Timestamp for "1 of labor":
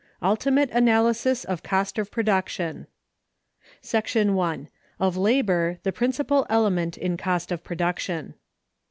4.33-5.77